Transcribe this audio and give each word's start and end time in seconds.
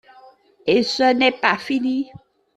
Et 0.65 0.81
ce 0.81 1.03
n’est 1.13 1.31
pas 1.31 1.59
fini. 1.59 2.09